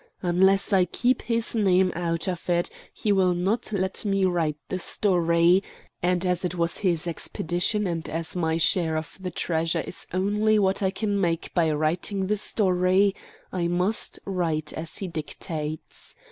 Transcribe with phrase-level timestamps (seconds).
[0.23, 4.79] Unless I keep his name out of it he will not let me write the
[4.79, 5.61] story,
[6.01, 10.57] and, as it was his expedition and as my share of the treasure is only
[10.57, 13.13] what I can make by writing the story,
[13.53, 16.15] I must write as he dictates.